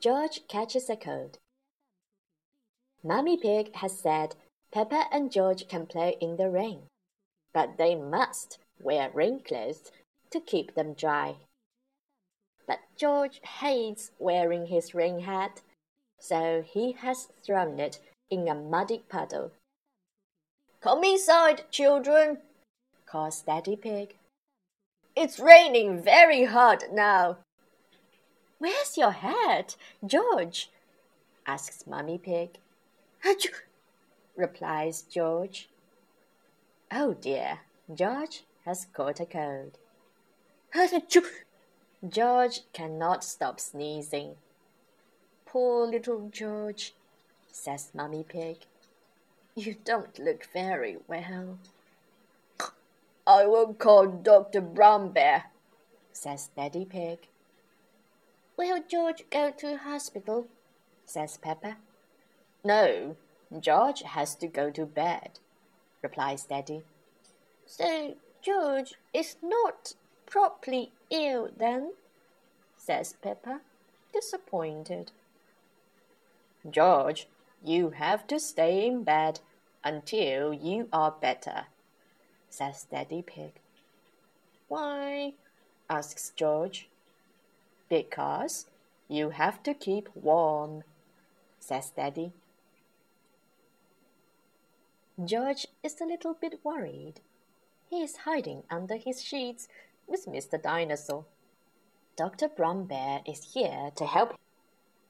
[0.00, 1.38] George catches a cold.
[3.04, 4.34] Mummy Pig has said
[4.72, 6.88] Peppa and George can play in the rain,
[7.54, 9.92] but they must wear rain clothes
[10.32, 11.36] to keep them dry.
[12.66, 15.60] But George hates wearing his rain hat,
[16.18, 18.00] so he has thrown it
[18.32, 19.52] in a muddy puddle.
[20.80, 22.38] Come inside, children,
[23.04, 24.14] calls Daddy Pig.
[25.14, 27.36] It's raining very hard now.
[28.58, 30.70] Where's your hat, George?
[31.46, 32.56] asks Mummy Pig.
[34.34, 35.68] replies George.
[36.90, 37.58] Oh dear,
[37.94, 39.76] George has caught a cold.
[42.08, 44.36] George cannot stop sneezing.
[45.44, 46.94] Poor little George,
[47.52, 48.58] says Mummy Pig.
[49.54, 51.58] You don't look very well.
[53.26, 54.60] I will call Dr.
[54.60, 55.44] Brown Bear,
[56.12, 57.28] says Daddy Pig.
[58.56, 60.46] Will George go to hospital?
[61.04, 61.76] says Peppa.
[62.64, 63.16] No,
[63.60, 65.38] George has to go to bed,
[66.00, 66.82] replies Daddy.
[67.66, 69.94] So George is not
[70.26, 71.92] properly ill then?
[72.76, 73.60] says Peppa,
[74.12, 75.12] disappointed.
[76.68, 77.28] George,
[77.64, 79.40] you have to stay in bed
[79.84, 81.66] until you are better,
[82.50, 83.52] says Daddy Pig.
[84.68, 85.34] Why?
[85.88, 86.88] asks George.
[87.88, 88.66] Because
[89.08, 90.82] you have to keep warm,
[91.60, 92.32] says Daddy.
[95.22, 97.20] George is a little bit worried.
[97.90, 99.68] He is hiding under his sheets
[100.06, 100.60] with Mr.
[100.60, 101.26] Dinosaur.
[102.16, 102.48] Dr.
[102.48, 104.38] Brown Bear is here to help.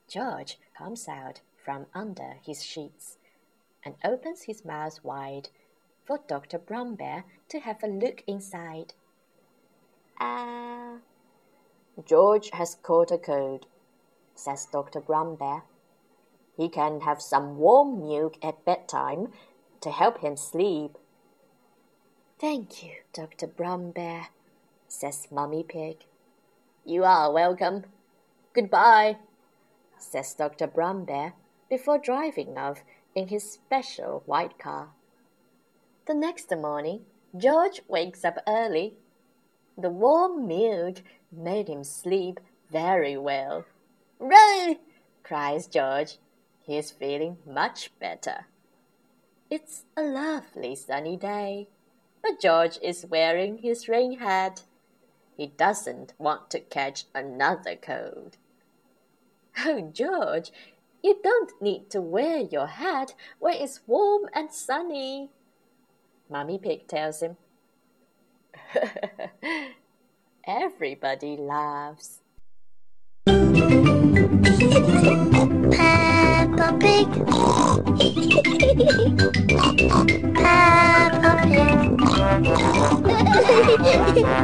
[0.09, 3.19] George comes out from under his sheets
[3.85, 5.49] and opens his mouth wide
[6.05, 6.59] for Dr.
[6.59, 8.95] Brown Bear to have a look inside.
[10.21, 10.97] Ah,
[12.05, 13.67] George has caught a cold,
[14.35, 15.01] says Dr.
[15.01, 15.63] Brown Bear.
[16.57, 19.33] He can have some warm milk at bedtime
[19.81, 20.97] to help him sleep.
[22.39, 23.47] Thank you, Dr.
[23.47, 24.29] Brown Bear,
[24.89, 26.05] says Mummy Pig.
[26.85, 27.85] You are welcome.
[28.53, 29.17] Goodbye,
[29.99, 30.67] says Dr.
[30.67, 31.35] Brown Bear
[31.73, 32.85] before driving off
[33.15, 34.91] in his special white car.
[36.07, 38.93] The next morning, George wakes up early
[39.79, 40.99] the warm milk
[41.31, 42.41] made him sleep
[42.71, 43.65] very well.
[44.19, 44.77] Run!
[45.23, 46.19] cries George.
[46.61, 48.45] He is feeling much better.
[49.49, 51.69] It's a lovely sunny day,
[52.23, 54.65] but George is wearing his rain hat.
[55.39, 58.37] He doesn't want to catch another cold.
[59.65, 60.51] Oh, George,
[61.03, 65.31] you don't need to wear your hat when it's warm and sunny.
[66.31, 67.37] Mummy Pig tells him.
[70.47, 72.21] Everybody laughs.
[75.67, 77.09] Peppa Pig.
[80.35, 81.99] Peppa Pig.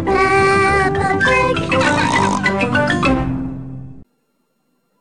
[0.04, 0.57] Peppa